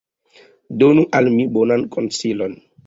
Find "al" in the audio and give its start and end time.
1.21-1.31